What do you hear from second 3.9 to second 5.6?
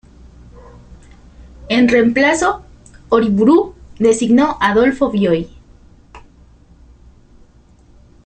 designó a Adolfo Bioy.